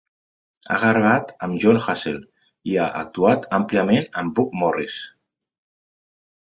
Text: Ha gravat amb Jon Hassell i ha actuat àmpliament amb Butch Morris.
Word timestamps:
Ha 0.69 0.77
gravat 0.83 1.33
amb 1.47 1.59
Jon 1.65 1.79
Hassell 1.83 2.17
i 2.73 2.81
ha 2.85 2.89
actuat 3.05 3.47
àmpliament 3.59 4.11
amb 4.23 4.37
Butch 4.41 4.61
Morris. 4.63 4.99